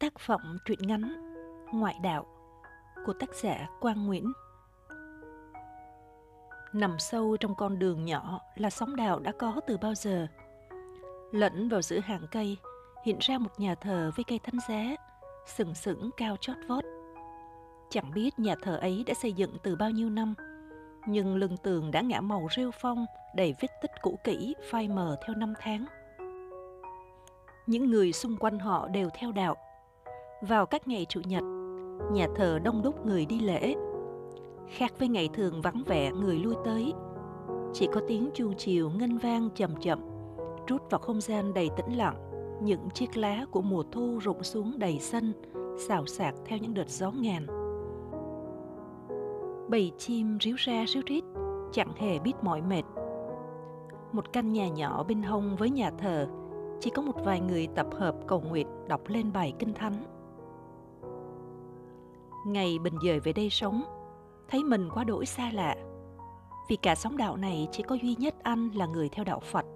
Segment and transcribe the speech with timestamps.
[0.00, 1.32] Tác phẩm truyện ngắn
[1.72, 2.26] Ngoại đạo
[3.06, 4.32] của tác giả Quang Nguyễn
[6.72, 10.26] Nằm sâu trong con đường nhỏ là sóng đạo đã có từ bao giờ.
[11.32, 12.56] Lẫn vào giữa hàng cây,
[13.04, 14.96] hiện ra một nhà thờ với cây thánh giá,
[15.46, 16.84] sừng sững cao chót vót.
[17.90, 20.34] Chẳng biết nhà thờ ấy đã xây dựng từ bao nhiêu năm,
[21.06, 23.06] nhưng lưng tường đã ngã màu rêu phong
[23.36, 25.84] đầy vết tích cũ kỹ phai mờ theo năm tháng.
[27.66, 29.56] Những người xung quanh họ đều theo đạo,
[30.42, 31.44] vào các ngày chủ nhật,
[32.12, 33.74] nhà thờ đông đúc người đi lễ.
[34.68, 36.92] Khác với ngày thường vắng vẻ người lui tới,
[37.72, 40.00] chỉ có tiếng chuông chiều ngân vang chậm chậm,
[40.66, 42.16] rút vào không gian đầy tĩnh lặng.
[42.62, 45.32] Những chiếc lá của mùa thu rụng xuống đầy sân,
[45.88, 47.46] xào xạc theo những đợt gió ngàn.
[49.68, 51.24] Bầy chim ríu ra ríu rít,
[51.72, 52.82] chẳng hề biết mỏi mệt.
[54.12, 56.26] Một căn nhà nhỏ bên hông với nhà thờ,
[56.80, 60.17] chỉ có một vài người tập hợp cầu nguyện đọc lên bài kinh thánh
[62.52, 63.82] Ngày Bình dời về đây sống,
[64.48, 65.74] thấy mình quá đổi xa lạ.
[66.68, 69.66] Vì cả sóng đạo này chỉ có duy nhất anh là người theo đạo Phật.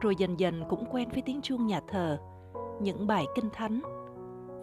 [0.00, 2.18] Rồi dần dần cũng quen với tiếng chuông nhà thờ,
[2.80, 3.80] những bài kinh thánh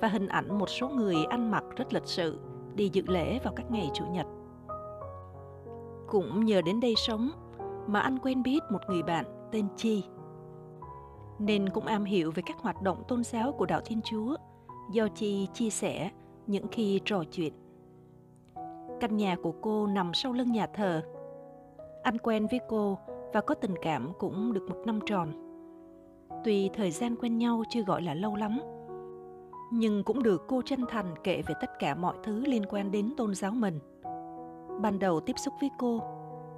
[0.02, 2.40] và hình ảnh một số người ăn mặc rất lịch sự
[2.76, 4.28] đi dự lễ vào các ngày Chủ nhật.
[6.08, 7.32] Cũng nhờ đến đây sống
[7.88, 10.04] mà anh quen biết một người bạn tên Chi.
[11.40, 14.36] Nên cũng am hiểu về các hoạt động tôn giáo của đạo Thiên Chúa
[14.92, 16.10] do Chi chia sẻ
[16.48, 17.54] những khi trò chuyện.
[19.00, 21.02] Căn nhà của cô nằm sau lưng nhà thờ.
[22.04, 22.98] Anh quen với cô
[23.34, 25.30] và có tình cảm cũng được một năm tròn.
[26.44, 28.60] Tuy thời gian quen nhau chưa gọi là lâu lắm,
[29.72, 33.14] nhưng cũng được cô chân thành kể về tất cả mọi thứ liên quan đến
[33.18, 33.80] tôn giáo mình.
[34.82, 36.02] Ban đầu tiếp xúc với cô,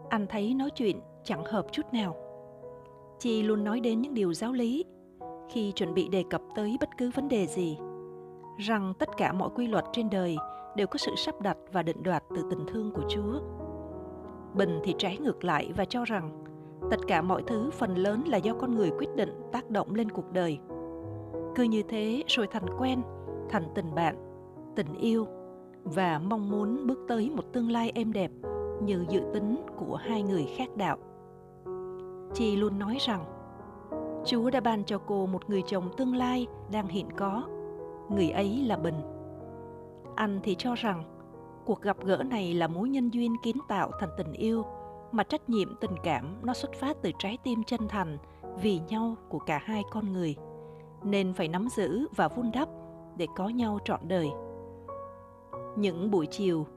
[0.09, 2.16] anh thấy nói chuyện chẳng hợp chút nào.
[3.20, 4.86] Chị luôn nói đến những điều giáo lý
[5.50, 7.78] khi chuẩn bị đề cập tới bất cứ vấn đề gì
[8.58, 10.38] rằng tất cả mọi quy luật trên đời
[10.76, 13.40] đều có sự sắp đặt và định đoạt từ tình thương của Chúa.
[14.54, 16.44] Bình thì trái ngược lại và cho rằng
[16.91, 20.12] tất cả mọi thứ phần lớn là do con người quyết định tác động lên
[20.12, 20.59] cuộc đời.
[21.56, 23.02] Cứ như thế rồi thành quen,
[23.50, 24.16] thành tình bạn,
[24.75, 25.28] tình yêu
[25.84, 28.31] và mong muốn bước tới một tương lai êm đẹp
[28.81, 30.97] như dự tính của hai người khác đạo.
[32.34, 33.25] Chị luôn nói rằng
[34.25, 37.44] Chúa đã ban cho cô một người chồng tương lai đang hiện có
[38.09, 39.02] người ấy là Bình.
[40.16, 41.03] Anh thì cho rằng
[41.66, 44.66] cuộc gặp gỡ này là mối nhân duyên kiến tạo thành tình yêu
[45.12, 48.18] mà trách nhiệm tình cảm nó xuất phát từ trái tim chân thành
[48.62, 50.36] vì nhau của cả hai con người
[51.03, 52.69] nên phải nắm giữ và vun đắp
[53.18, 54.31] để có nhau trọn đời.
[55.78, 56.68] Những buổi chiều,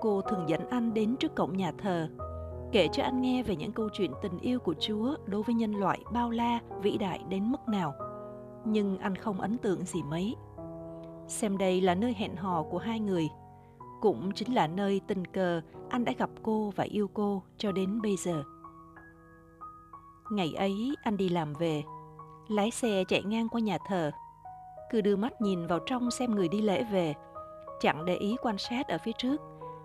[0.00, 2.08] cô thường dẫn anh đến trước cổng nhà thờ,
[2.72, 5.74] kể cho anh nghe về những câu chuyện tình yêu của Chúa đối với nhân
[5.74, 7.94] loại bao la, vĩ đại đến mức nào.
[8.64, 10.36] Nhưng anh không ấn tượng gì mấy
[11.28, 13.28] xem đây là nơi hẹn hò của hai người.
[14.00, 15.60] Cũng chính là nơi tình cờ
[15.90, 18.42] anh đã gặp cô và yêu cô cho đến bây giờ.
[20.30, 21.82] Ngày ấy, anh đi làm về.
[22.48, 24.10] Lái xe chạy ngang qua nhà thờ.
[24.90, 27.14] Cứ đưa mắt nhìn vào trong xem người đi lễ về.
[27.80, 29.40] Chẳng để ý quan sát ở phía trước,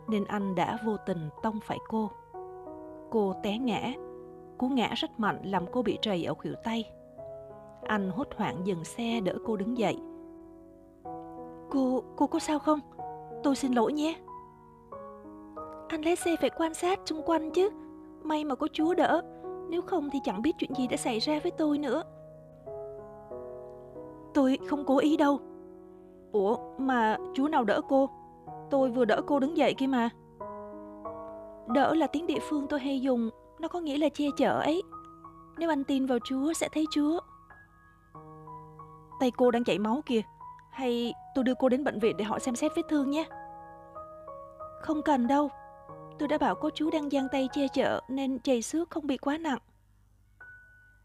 [0.07, 2.11] nên anh đã vô tình tông phải cô.
[3.11, 3.93] Cô té ngã.
[4.57, 6.83] Cú ngã rất mạnh làm cô bị trầy ở khuỷu tay.
[7.83, 9.97] Anh hốt hoảng dừng xe đỡ cô đứng dậy.
[11.69, 12.79] Cô, cô có sao không?
[13.43, 14.15] Tôi xin lỗi nhé.
[15.87, 17.69] Anh lái xe phải quan sát xung quanh chứ.
[18.23, 19.21] May mà có Chúa đỡ.
[19.69, 22.03] Nếu không thì chẳng biết chuyện gì đã xảy ra với tôi nữa.
[24.33, 25.39] Tôi không cố ý đâu.
[26.31, 28.09] Ủa, mà Chúa nào đỡ cô?
[28.69, 30.09] Tôi vừa đỡ cô đứng dậy kia mà.
[31.67, 33.29] Đỡ là tiếng địa phương tôi hay dùng,
[33.59, 34.83] nó có nghĩa là che chở ấy.
[35.57, 37.19] Nếu anh tin vào Chúa sẽ thấy Chúa.
[39.19, 40.21] Tay cô đang chảy máu kìa,
[40.77, 43.25] hay tôi đưa cô đến bệnh viện để họ xem xét vết thương nhé?
[44.81, 45.49] Không cần đâu.
[46.19, 49.17] Tôi đã bảo cô chú đang giang tay che chở nên chảy xước không bị
[49.17, 49.59] quá nặng.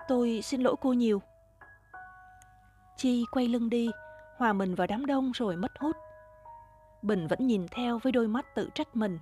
[0.08, 1.22] Tôi xin lỗi cô nhiều.
[2.96, 3.90] Chi quay lưng đi,
[4.36, 5.96] hòa mình vào đám đông rồi mất hút.
[7.02, 9.18] Bình vẫn nhìn theo với đôi mắt tự trách mình.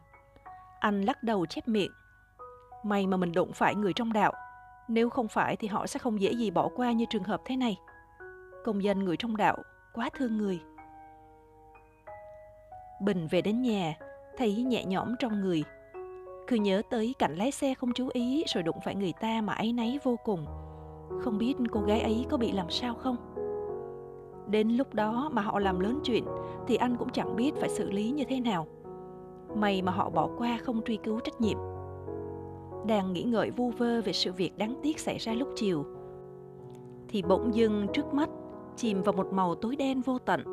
[0.81, 1.93] Anh lắc đầu chép miệng.
[2.85, 4.33] May mà mình đụng phải người trong đạo.
[4.89, 7.57] Nếu không phải thì họ sẽ không dễ gì bỏ qua như trường hợp thế
[7.57, 7.77] này.
[8.65, 9.57] Công dân người trong đạo
[9.93, 10.61] quá thương người.
[13.01, 13.95] Bình về đến nhà,
[14.37, 15.63] thấy nhẹ nhõm trong người.
[16.47, 19.53] Cứ nhớ tới cảnh lái xe không chú ý rồi đụng phải người ta mà
[19.53, 20.47] ấy nấy vô cùng.
[21.21, 23.17] Không biết cô gái ấy có bị làm sao không?
[24.51, 26.25] Đến lúc đó mà họ làm lớn chuyện
[26.67, 28.67] thì anh cũng chẳng biết phải xử lý như thế nào.
[29.55, 31.59] May mà họ bỏ qua không truy cứu trách nhiệm.
[32.87, 35.85] Đang nghĩ ngợi vu vơ về sự việc đáng tiếc xảy ra lúc chiều
[37.09, 38.29] thì bỗng dưng trước mắt
[38.77, 40.45] chìm vào một màu tối đen vô tận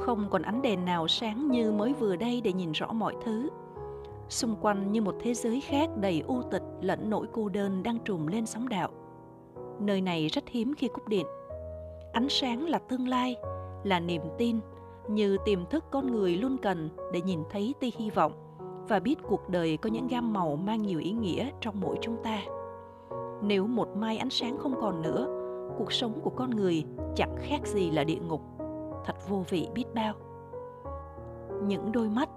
[0.00, 3.48] Không còn ánh đèn nào sáng như mới vừa đây để nhìn rõ mọi thứ.
[4.28, 7.98] Xung quanh như một thế giới khác đầy u tịch lẫn nỗi cô đơn đang
[8.04, 8.90] trùm lên sóng đạo.
[9.80, 11.26] Nơi này rất hiếm khi cúp điện.
[12.12, 13.36] Ánh sáng là tương lai,
[13.84, 14.60] là niềm tin,
[15.08, 18.32] như tiềm thức con người luôn cần để nhìn thấy tia hy vọng
[18.88, 22.16] và biết cuộc đời có những gam màu mang nhiều ý nghĩa trong mỗi chúng
[22.22, 22.42] ta.
[23.42, 25.37] Nếu một mai ánh sáng không còn nữa,
[25.78, 26.84] cuộc sống của con người
[27.16, 28.42] chẳng khác gì là địa ngục,
[29.04, 30.14] thật vô vị biết bao.
[31.62, 32.28] Những đôi mắt,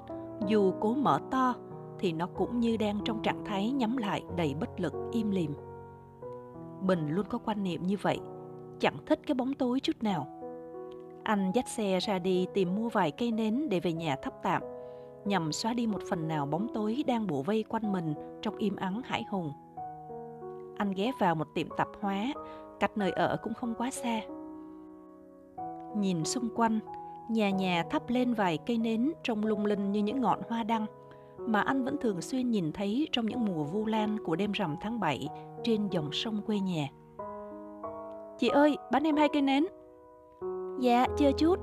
[0.47, 1.55] dù cố mở to,
[1.99, 5.53] thì nó cũng như đang trong trạng thái nhắm lại đầy bất lực im lìm.
[6.81, 8.19] Bình luôn có quan niệm như vậy,
[8.79, 10.27] chẳng thích cái bóng tối chút nào.
[11.23, 14.61] Anh dắt xe ra đi tìm mua vài cây nến để về nhà thắp tạm,
[15.25, 18.75] nhằm xóa đi một phần nào bóng tối đang bủa vây quanh mình trong im
[18.75, 19.51] ắng hải hùng.
[20.77, 22.33] Anh ghé vào một tiệm tạp hóa,
[22.81, 24.21] cách nơi ở cũng không quá xa.
[25.97, 26.79] Nhìn xung quanh,
[27.29, 30.85] nhà nhà thắp lên vài cây nến trông lung linh như những ngọn hoa đăng
[31.37, 34.75] mà anh vẫn thường xuyên nhìn thấy trong những mùa vu lan của đêm rằm
[34.81, 35.27] tháng 7
[35.63, 36.87] trên dòng sông quê nhà.
[38.37, 39.65] Chị ơi, bán em hai cây nến.
[40.79, 41.59] Dạ, chưa chút.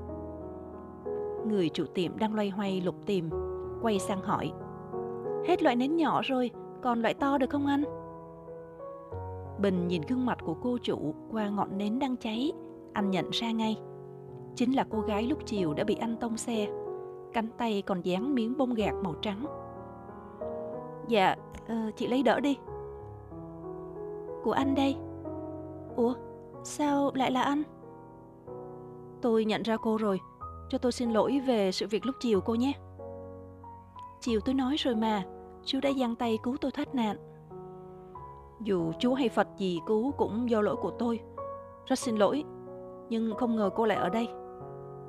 [1.47, 3.29] Người chủ tiệm đang loay hoay lục tìm,
[3.81, 4.51] quay sang hỏi.
[5.47, 6.51] Hết loại nến nhỏ rồi,
[6.81, 7.83] còn loại to được không anh?
[9.61, 12.51] Bình nhìn gương mặt của cô chủ qua ngọn nến đang cháy,
[12.93, 13.77] anh nhận ra ngay.
[14.55, 16.67] Chính là cô gái lúc chiều đã bị anh tông xe,
[17.33, 19.45] cánh tay còn dán miếng bông gạc màu trắng.
[21.07, 22.57] Dạ, uh, chị lấy đỡ đi.
[24.43, 24.95] Của anh đây.
[25.95, 26.13] Ủa,
[26.63, 27.63] sao lại là anh?
[29.21, 30.19] Tôi nhận ra cô rồi,
[30.69, 32.73] cho tôi xin lỗi về sự việc lúc chiều cô nhé.
[34.21, 35.23] Chiều tôi nói rồi mà,
[35.63, 37.17] chú đã giang tay cứu tôi thoát nạn.
[38.59, 41.19] Dù chúa hay Phật gì cứu cũng do lỗi của tôi.
[41.85, 42.43] Rất xin lỗi,
[43.09, 44.27] nhưng không ngờ cô lại ở đây.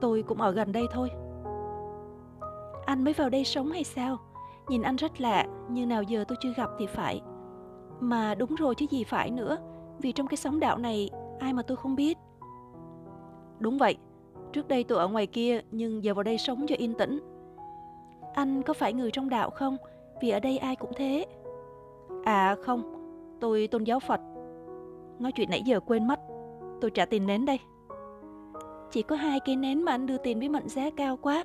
[0.00, 1.10] Tôi cũng ở gần đây thôi.
[2.86, 4.16] Anh mới vào đây sống hay sao?
[4.68, 7.20] Nhìn anh rất lạ, như nào giờ tôi chưa gặp thì phải.
[8.00, 9.56] Mà đúng rồi chứ gì phải nữa,
[9.98, 12.18] vì trong cái sóng đạo này ai mà tôi không biết.
[13.58, 13.96] Đúng vậy,
[14.52, 17.20] trước đây tôi ở ngoài kia nhưng giờ vào đây sống cho yên tĩnh.
[18.34, 19.76] Anh có phải người trong đạo không?
[20.22, 21.26] Vì ở đây ai cũng thế.
[22.24, 22.99] À không,
[23.40, 24.20] tôi tôn giáo Phật.
[25.18, 26.20] Nói chuyện nãy giờ quên mất,
[26.80, 27.58] tôi trả tiền nến đây.
[28.90, 31.44] Chỉ có hai cây nến mà anh đưa tiền với mệnh giá cao quá.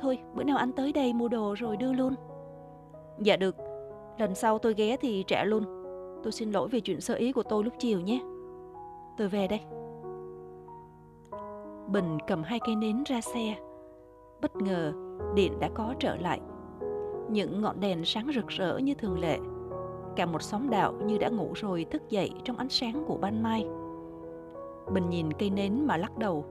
[0.00, 2.14] Thôi, bữa nào anh tới đây mua đồ rồi đưa luôn.
[3.18, 3.56] Dạ được,
[4.18, 5.64] lần sau tôi ghé thì trả luôn.
[6.22, 8.20] Tôi xin lỗi vì chuyện sơ ý của tôi lúc chiều nhé.
[9.16, 9.60] Tôi về đây.
[11.88, 13.56] Bình cầm hai cây nến ra xe.
[14.42, 14.92] Bất ngờ,
[15.34, 16.40] điện đã có trở lại.
[17.30, 19.38] Những ngọn đèn sáng rực rỡ như thường lệ.
[20.16, 23.42] Cả một xóm đạo như đã ngủ rồi thức dậy trong ánh sáng của ban
[23.42, 23.66] mai.
[24.92, 26.44] Bình nhìn cây nến mà lắc đầu.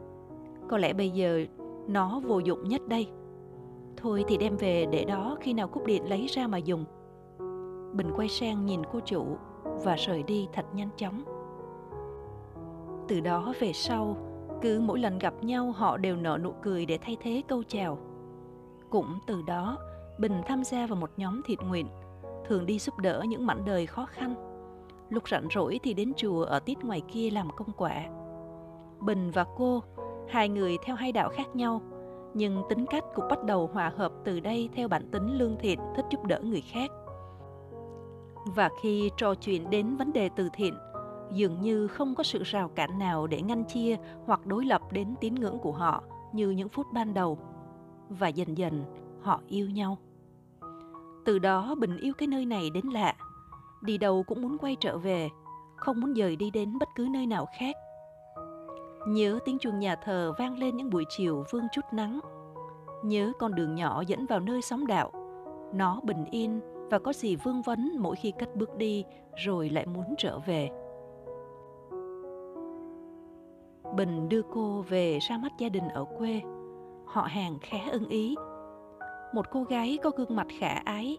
[0.69, 1.45] Có lẽ bây giờ
[1.87, 3.07] nó vô dụng nhất đây.
[3.97, 6.85] Thôi thì đem về để đó khi nào cúp điện lấy ra mà dùng.
[7.93, 9.25] Bình quay sang nhìn cô chủ
[9.63, 11.23] và rời đi thật nhanh chóng.
[13.07, 14.17] Từ đó về sau,
[14.61, 17.97] cứ mỗi lần gặp nhau họ đều nở nụ cười để thay thế câu chào.
[18.89, 19.77] Cũng từ đó,
[20.17, 21.87] Bình tham gia vào một nhóm thiện nguyện,
[22.47, 24.35] thường đi giúp đỡ những mảnh đời khó khăn.
[25.09, 28.03] Lúc rảnh rỗi thì đến chùa ở tít ngoài kia làm công quả.
[28.99, 29.83] Bình và cô,
[30.29, 31.81] hai người theo hai đạo khác nhau,
[32.33, 35.79] nhưng tính cách cũng bắt đầu hòa hợp từ đây theo bản tính lương thiện
[35.95, 36.91] thích giúp đỡ người khác.
[38.45, 40.73] Và khi trò chuyện đến vấn đề từ thiện,
[41.31, 45.15] dường như không có sự rào cản nào để ngăn chia hoặc đối lập đến
[45.21, 47.37] tín ngưỡng của họ như những phút ban đầu.
[48.09, 48.83] Và dần dần
[49.21, 49.97] họ yêu nhau.
[51.25, 53.15] Từ đó Bình yêu cái nơi này đến lạ.
[53.81, 55.29] Đi đâu cũng muốn quay trở về,
[55.75, 57.75] không muốn dời đi đến bất cứ nơi nào khác.
[59.07, 62.19] Nhớ tiếng chuông nhà thờ vang lên những buổi chiều vương chút nắng.
[63.03, 65.11] Nhớ con đường nhỏ dẫn vào nơi sóng đạo.
[65.73, 66.59] Nó bình yên
[66.91, 70.69] và có gì vương vấn mỗi khi cất bước đi rồi lại muốn trở về.
[73.95, 76.41] Bình đưa cô về ra mắt gia đình ở quê.
[77.05, 78.35] Họ hàng khá ưng ý.
[79.33, 81.17] Một cô gái có gương mặt khả ái.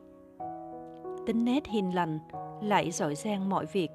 [1.26, 2.18] Tính nét hiền lành,
[2.62, 3.88] lại giỏi giang mọi việc.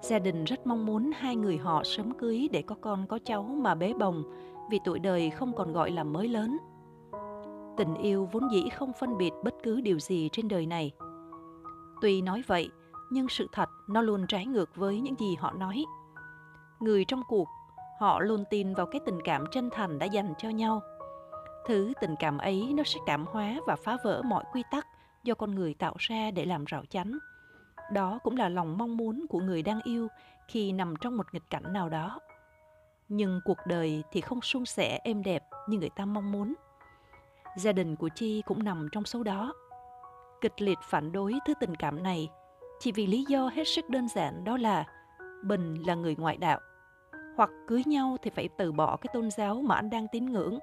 [0.00, 3.42] Gia đình rất mong muốn hai người họ sớm cưới để có con có cháu
[3.42, 4.22] mà bế bồng
[4.70, 6.58] vì tuổi đời không còn gọi là mới lớn.
[7.76, 10.92] Tình yêu vốn dĩ không phân biệt bất cứ điều gì trên đời này.
[12.00, 12.70] Tuy nói vậy,
[13.10, 15.84] nhưng sự thật nó luôn trái ngược với những gì họ nói.
[16.80, 17.48] Người trong cuộc,
[18.00, 20.80] họ luôn tin vào cái tình cảm chân thành đã dành cho nhau.
[21.66, 24.86] Thứ tình cảm ấy nó sẽ cảm hóa và phá vỡ mọi quy tắc
[25.24, 27.18] do con người tạo ra để làm rào chắn.
[27.92, 30.08] Đó cũng là lòng mong muốn của người đang yêu
[30.48, 32.20] khi nằm trong một nghịch cảnh nào đó.
[33.08, 36.54] Nhưng cuộc đời thì không suôn sẻ êm đẹp như người ta mong muốn.
[37.56, 39.54] Gia đình của Chi cũng nằm trong số đó.
[40.40, 42.28] Kịch liệt phản đối thứ tình cảm này
[42.80, 44.84] chỉ vì lý do hết sức đơn giản đó là
[45.42, 46.60] Bình là người ngoại đạo.
[47.36, 50.58] Hoặc cưới nhau thì phải từ bỏ cái tôn giáo mà anh đang tín ngưỡng,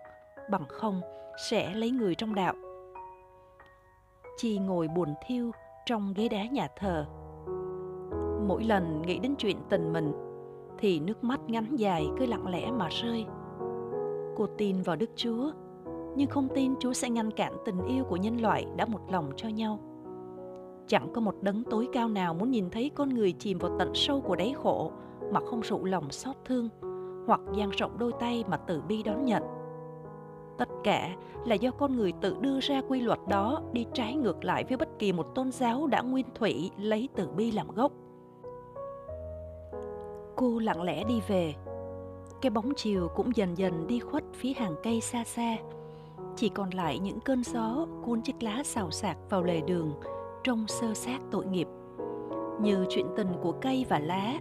[0.50, 1.02] bằng không
[1.50, 2.54] sẽ lấy người trong đạo.
[4.38, 5.52] Chi ngồi buồn thiêu
[5.86, 7.06] trong ghế đá nhà thờ.
[8.48, 10.12] Mỗi lần nghĩ đến chuyện tình mình
[10.78, 13.26] thì nước mắt ngắn dài cứ lặng lẽ mà rơi.
[14.38, 15.52] Cô tin vào Đức Chúa,
[16.16, 19.32] nhưng không tin Chúa sẽ ngăn cản tình yêu của nhân loại đã một lòng
[19.36, 19.80] cho nhau.
[20.88, 23.92] Chẳng có một đấng tối cao nào muốn nhìn thấy con người chìm vào tận
[23.94, 24.92] sâu của đáy khổ
[25.32, 26.70] mà không rụ lòng xót thương
[27.28, 29.44] hoặc dang rộng đôi tay mà từ bi đón nhận.
[30.58, 34.44] Tất cả là do con người tự đưa ra quy luật đó đi trái ngược
[34.44, 37.92] lại với bất kỳ một tôn giáo đã nguyên thủy lấy từ bi làm gốc.
[40.36, 41.54] Cô lặng lẽ đi về.
[42.42, 45.58] Cái bóng chiều cũng dần dần đi khuất phía hàng cây xa xa.
[46.36, 49.94] Chỉ còn lại những cơn gió cuốn chiếc lá xào xạc vào lề đường,
[50.44, 51.68] trông sơ sát tội nghiệp,
[52.62, 54.40] như chuyện tình của cây và lá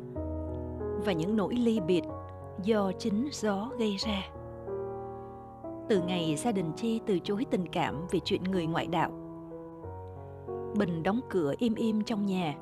[1.04, 2.02] và những nỗi ly biệt
[2.62, 4.22] do chính gió gây ra
[5.92, 9.10] từ ngày gia đình chi từ chối tình cảm vì chuyện người ngoại đạo.
[10.78, 12.54] Bình đóng cửa im im trong nhà,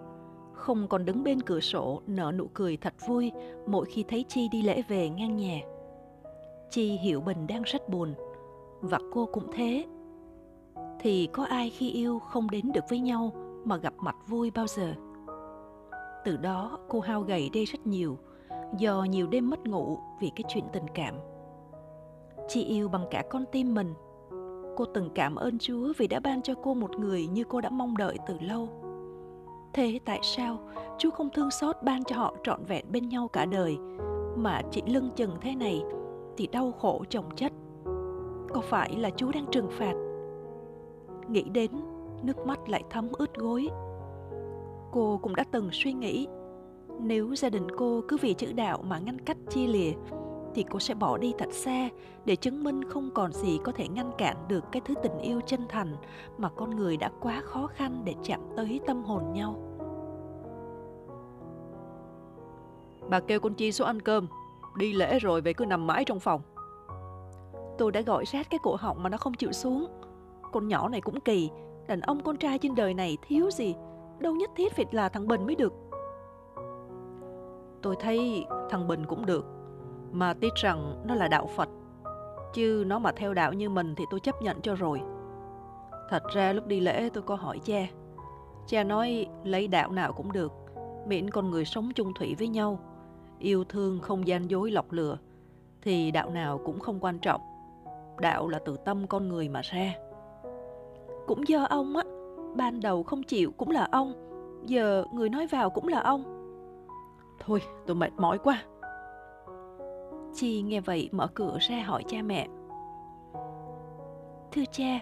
[0.52, 3.32] không còn đứng bên cửa sổ nở nụ cười thật vui
[3.66, 5.60] mỗi khi thấy chi đi lễ về ngang nhà.
[6.70, 8.14] Chi hiểu bình đang rất buồn,
[8.80, 9.84] và cô cũng thế.
[11.00, 13.32] Thì có ai khi yêu không đến được với nhau
[13.64, 14.94] mà gặp mặt vui bao giờ?
[16.24, 18.18] Từ đó cô hao gầy đi rất nhiều,
[18.78, 21.14] do nhiều đêm mất ngủ vì cái chuyện tình cảm
[22.52, 23.94] chị yêu bằng cả con tim mình.
[24.76, 27.70] Cô từng cảm ơn chúa vì đã ban cho cô một người như cô đã
[27.70, 28.68] mong đợi từ lâu.
[29.72, 30.58] Thế tại sao
[30.98, 33.78] chúa không thương xót ban cho họ trọn vẹn bên nhau cả đời,
[34.36, 35.82] mà chị lưng chừng thế này
[36.36, 37.52] thì đau khổ chồng chất?
[38.48, 39.94] Có phải là chúa đang trừng phạt?
[41.28, 41.70] Nghĩ đến,
[42.22, 43.68] nước mắt lại thấm ướt gối.
[44.92, 46.26] Cô cũng đã từng suy nghĩ,
[47.00, 49.92] nếu gia đình cô cứ vì chữ đạo mà ngăn cách chia lìa
[50.54, 51.88] thì cô sẽ bỏ đi thật xa
[52.24, 55.40] để chứng minh không còn gì có thể ngăn cản được cái thứ tình yêu
[55.46, 55.96] chân thành
[56.38, 59.56] mà con người đã quá khó khăn để chạm tới tâm hồn nhau.
[63.10, 64.26] Bà kêu con Chi xuống ăn cơm,
[64.76, 66.40] đi lễ rồi về cứ nằm mãi trong phòng.
[67.78, 69.86] Tôi đã gọi rát cái cổ họng mà nó không chịu xuống.
[70.52, 71.50] Con nhỏ này cũng kỳ,
[71.88, 73.74] đàn ông con trai trên đời này thiếu gì,
[74.18, 75.72] đâu nhất thiết phải là thằng Bình mới được.
[77.82, 79.44] Tôi thấy thằng Bình cũng được,
[80.12, 81.68] mà tin rằng nó là đạo Phật.
[82.54, 85.00] Chứ nó mà theo đạo như mình thì tôi chấp nhận cho rồi.
[86.08, 87.86] Thật ra lúc đi lễ tôi có hỏi cha.
[88.66, 90.52] Cha nói lấy đạo nào cũng được,
[91.06, 92.78] miễn con người sống chung thủy với nhau,
[93.38, 95.18] yêu thương không gian dối lọc lừa,
[95.82, 97.40] thì đạo nào cũng không quan trọng.
[98.20, 99.94] Đạo là từ tâm con người mà ra
[101.30, 102.02] cũng do ông á
[102.56, 104.12] ban đầu không chịu cũng là ông
[104.66, 106.24] giờ người nói vào cũng là ông
[107.40, 108.62] thôi tôi mệt mỏi quá
[110.34, 112.46] chi nghe vậy mở cửa ra hỏi cha mẹ
[114.52, 115.00] thưa cha,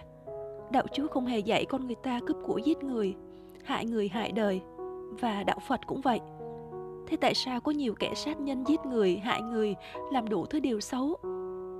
[0.71, 3.15] đạo chúa không hề dạy con người ta cướp của giết người,
[3.63, 4.61] hại người hại đời,
[5.21, 6.19] và đạo phật cũng vậy
[7.07, 9.75] thế tại sao có nhiều kẻ sát nhân giết người, hại người,
[10.11, 11.17] làm đủ thứ điều xấu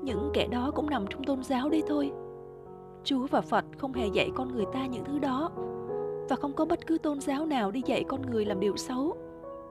[0.03, 2.12] những kẻ đó cũng nằm trong tôn giáo đấy thôi
[3.03, 5.51] Chúa và Phật không hề dạy con người ta những thứ đó,
[6.29, 9.18] và không có bất cứ tôn giáo nào đi dạy con người làm điều xấu.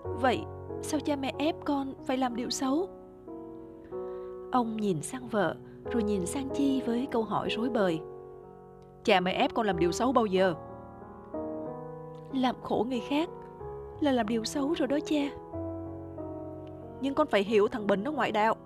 [0.05, 0.41] Vậy
[0.83, 2.89] sao cha mẹ ép con phải làm điều xấu?
[4.52, 5.57] Ông nhìn sang vợ
[5.93, 8.00] rồi nhìn sang Chi với câu hỏi rối bời.
[9.05, 10.55] Cha mẹ ép con làm điều xấu bao giờ?
[12.35, 13.28] Làm khổ người khác
[14.00, 15.23] là làm điều xấu rồi đó cha.
[17.00, 18.57] Nhưng con phải hiểu thằng Bình nó ngoại đạo.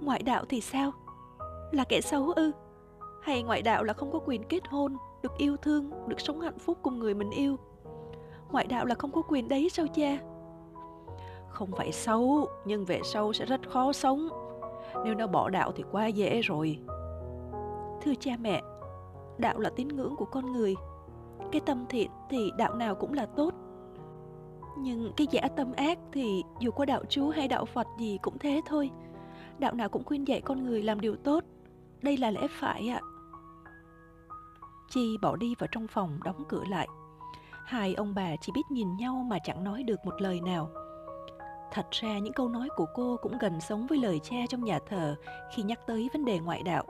[0.00, 0.92] Ngoại đạo thì sao?
[1.72, 2.52] Là kẻ xấu ư?
[3.24, 6.58] hay ngoại đạo là không có quyền kết hôn được yêu thương được sống hạnh
[6.58, 7.56] phúc cùng người mình yêu
[8.50, 10.18] ngoại đạo là không có quyền đấy sao cha
[11.48, 14.28] không phải xấu nhưng về sau sẽ rất khó sống
[15.04, 16.78] nếu nó bỏ đạo thì quá dễ rồi
[18.02, 18.62] thưa cha mẹ,
[19.38, 20.74] đạo là tín ngưỡng của con người
[21.52, 23.54] cái tâm thiện thì đạo nào cũng là tốt
[24.78, 28.38] nhưng cái giả tâm ác thì dù có đạo chúa hay đạo phật gì cũng
[28.38, 28.90] thế thôi
[29.58, 31.44] đạo nào cũng khuyên dạy con người làm điều tốt
[32.02, 33.14] đây là lẽ phải ạ à.
[34.90, 36.88] Chi bỏ đi vào trong phòng đóng cửa lại.
[37.64, 40.70] Hai ông bà chỉ biết nhìn nhau mà chẳng nói được một lời nào.
[41.74, 44.78] Thật ra những câu nói của cô cũng gần sống với lời cha trong nhà
[44.88, 45.16] thờ
[45.54, 46.84] khi nhắc tới vấn đề ngoại đạo.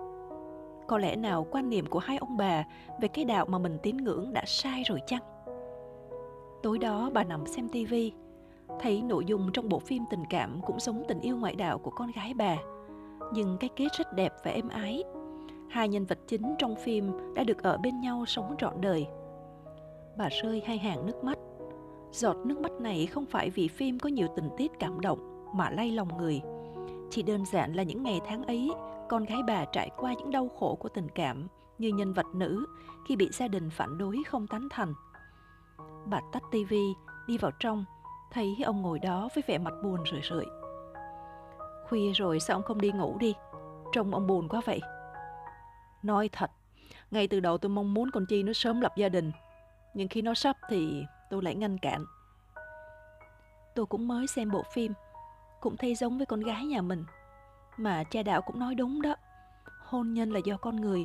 [0.87, 2.65] Có lẽ nào quan niệm của hai ông bà
[3.01, 5.23] về cái đạo mà mình tín ngưỡng đã sai rồi chăng?
[6.63, 8.13] Tối đó bà nằm xem tivi,
[8.81, 11.91] thấy nội dung trong bộ phim tình cảm cũng giống tình yêu ngoại đạo của
[11.91, 12.57] con gái bà.
[13.33, 15.05] Nhưng cái kết rất đẹp và êm ái.
[15.71, 19.07] Hai nhân vật chính trong phim đã được ở bên nhau sống trọn đời.
[20.17, 21.39] Bà rơi hai hàng nước mắt.
[22.15, 25.71] Giọt nước mắt này không phải vì phim có nhiều tình tiết cảm động mà
[25.71, 26.41] lay lòng người.
[27.11, 28.71] Chỉ đơn giản là những ngày tháng ấy,
[29.09, 31.47] con gái bà trải qua những đau khổ của tình cảm
[31.79, 32.67] như nhân vật nữ
[33.09, 34.95] khi bị gia đình phản đối không tán thành.
[36.07, 36.95] Bà tắt tivi,
[37.27, 37.85] đi vào trong,
[38.33, 40.47] thấy ông ngồi đó với vẻ mặt buồn rười rượi.
[41.89, 43.35] Khuya rồi sao ông không đi ngủ đi?
[43.93, 44.81] Trông ông buồn quá vậy.
[46.03, 46.51] Nói thật,
[47.11, 49.33] ngay từ đầu tôi mong muốn con Chi nó sớm lập gia đình.
[49.95, 52.05] Nhưng khi nó sắp thì tôi lại ngăn cản.
[53.75, 54.93] Tôi cũng mới xem bộ phim,
[55.61, 57.05] cũng thấy giống với con gái nhà mình.
[57.77, 59.17] Mà cha đạo cũng nói đúng đó.
[59.85, 61.05] Hôn nhân là do con người,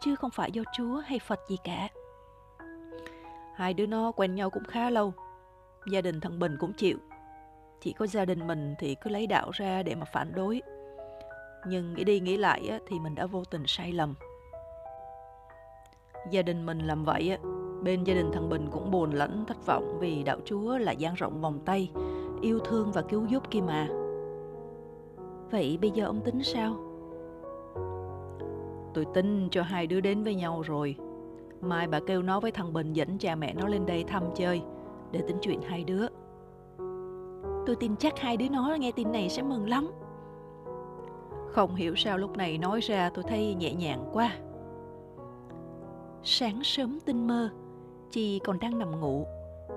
[0.00, 1.88] chứ không phải do Chúa hay Phật gì cả.
[3.54, 5.12] Hai đứa nó quen nhau cũng khá lâu.
[5.90, 6.98] Gia đình thằng Bình cũng chịu.
[7.80, 10.62] Chỉ có gia đình mình thì cứ lấy đạo ra để mà phản đối.
[11.66, 14.14] Nhưng nghĩ đi nghĩ lại thì mình đã vô tình sai lầm.
[16.30, 17.38] Gia đình mình làm vậy,
[17.82, 21.14] bên gia đình thằng Bình cũng buồn lẫn thất vọng vì đạo Chúa là dang
[21.14, 21.90] rộng vòng tay,
[22.40, 23.88] yêu thương và cứu giúp kia mà.
[25.50, 26.76] Vậy bây giờ ông tính sao?
[28.94, 30.96] Tôi tin cho hai đứa đến với nhau rồi.
[31.60, 34.62] Mai bà kêu nó với thằng Bình dẫn cha mẹ nó lên đây thăm chơi
[35.12, 36.06] để tính chuyện hai đứa.
[37.66, 39.90] Tôi tin chắc hai đứa nó nghe tin này sẽ mừng lắm.
[41.52, 44.32] Không hiểu sao lúc này nói ra tôi thấy nhẹ nhàng quá.
[46.22, 47.50] Sáng sớm tinh mơ,
[48.10, 49.26] Chi còn đang nằm ngủ.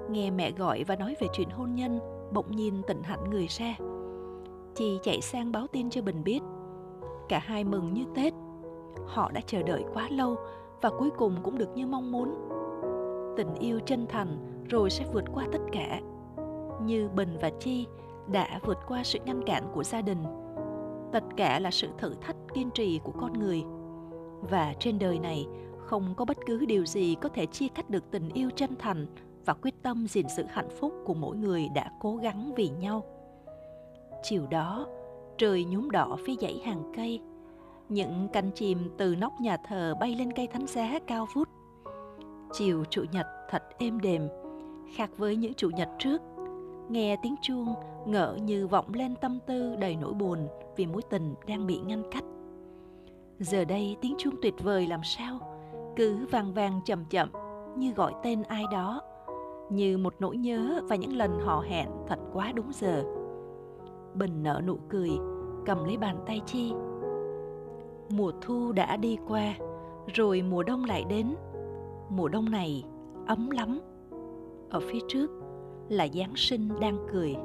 [0.10, 2.00] Nghe mẹ gọi và nói về chuyện hôn nhân,
[2.32, 3.76] bỗng nhiên tỉnh hẳn người ra.
[4.76, 6.40] Chi chạy sang báo tin cho Bình biết.
[7.30, 8.34] Cả hai mừng như Tết.
[9.06, 10.36] Họ đã chờ đợi quá lâu
[10.82, 12.36] và cuối cùng cũng được như mong muốn.
[13.38, 14.38] Tình yêu chân thành
[14.70, 16.02] rồi sẽ vượt qua tất cả.
[16.82, 17.88] Như Bình và Chi
[18.32, 20.24] đã vượt qua sự ngăn cản của gia đình.
[21.12, 23.64] Tất cả là sự thử thách kiên trì của con người.
[24.42, 25.48] Và trên đời này
[25.90, 29.06] không có bất cứ điều gì có thể chia cắt được tình yêu chân thành
[29.46, 33.04] và quyết tâm gìn giữ hạnh phúc của mỗi người đã cố gắng vì nhau.
[34.24, 34.88] Chiều đó,
[35.38, 37.20] trời nhúm đỏ phía dãy hàng cây.
[37.90, 41.50] Những cánh chim từ nóc nhà thờ bay lên cây thánh giá cao vút.
[42.54, 44.28] Chiều chủ nhật thật êm đềm,
[44.96, 46.22] khác với những chủ nhật trước.
[46.90, 47.76] Nghe tiếng chuông
[48.06, 52.04] ngỡ như vọng lên tâm tư đầy nỗi buồn vì mối tình đang bị ngăn
[52.12, 52.24] cách.
[53.40, 55.59] Giờ đây tiếng chuông tuyệt vời làm sao?
[56.00, 57.30] Cứ vang vang chậm chậm
[57.78, 59.02] như gọi tên ai đó,
[59.70, 63.04] như một nỗi nhớ và những lần hò hẹn thật quá đúng giờ.
[64.14, 65.10] Bình nở nụ cười,
[65.66, 66.74] cầm lấy bàn tay Chi.
[68.10, 69.54] Mùa thu đã đi qua,
[70.14, 71.36] rồi mùa đông lại đến.
[72.10, 72.84] Mùa đông này
[73.28, 73.80] ấm lắm.
[74.70, 75.28] Ở phía trước
[75.90, 77.36] là Giáng sinh đang cười.